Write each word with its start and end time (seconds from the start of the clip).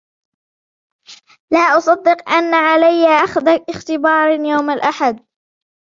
لا 1.51 1.59
أصدق 1.77 2.29
أن 2.29 2.53
عليّ 2.53 3.07
أخذ 3.23 3.47
اختبار 3.69 4.29
يوم 4.29 4.69
الأحد! 4.69 5.25